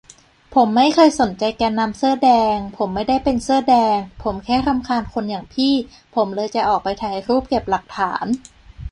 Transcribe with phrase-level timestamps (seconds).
[0.55, 5.73] ผมไม่เคยสนใจแกนนำเสื้อแดง ผมไม่ได้เป็นเสื้อแดง ผมแค่รำคาญคนอย่างพี่
[6.15, 8.25] ผมเลยจะออกไปถ่ายรูป เก็บหลักฐาน